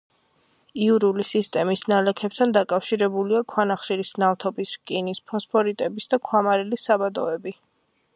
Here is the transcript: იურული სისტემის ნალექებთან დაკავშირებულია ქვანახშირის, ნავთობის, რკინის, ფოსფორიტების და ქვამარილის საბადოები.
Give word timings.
იურული 0.83 1.25
სისტემის 1.31 1.83
ნალექებთან 1.91 2.55
დაკავშირებულია 2.57 3.41
ქვანახშირის, 3.53 4.13
ნავთობის, 4.23 4.73
რკინის, 4.79 5.21
ფოსფორიტების 5.33 6.11
და 6.15 6.21
ქვამარილის 6.31 6.89
საბადოები. 6.91 7.55